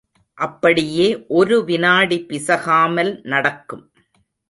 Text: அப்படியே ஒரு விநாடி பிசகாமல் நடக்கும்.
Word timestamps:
அப்படியே 0.37 1.05
ஒரு 1.27 1.57
விநாடி 1.63 2.17
பிசகாமல் 2.25 3.13
நடக்கும். 3.23 3.85